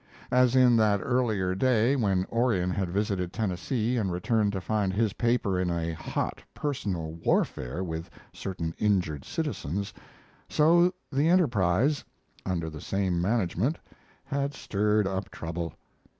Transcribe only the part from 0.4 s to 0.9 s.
in